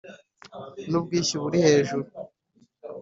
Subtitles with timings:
[0.89, 2.07] n’ubwishyu buri hejuru